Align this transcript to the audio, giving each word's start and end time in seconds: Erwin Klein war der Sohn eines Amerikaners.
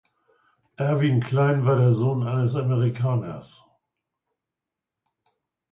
Erwin 0.77 1.19
Klein 1.19 1.63
war 1.63 1.75
der 1.75 1.93
Sohn 1.93 2.27
eines 2.27 2.55
Amerikaners. 2.55 3.63